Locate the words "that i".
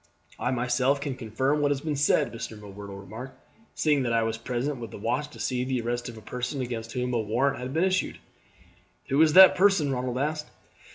4.01-4.23